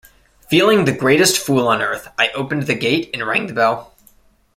[0.49, 3.93] Feeling the greatest fool on earth, I opened the gate and rang the bell.